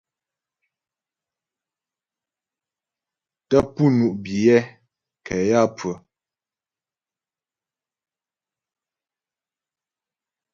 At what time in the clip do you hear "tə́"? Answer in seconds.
3.49-3.61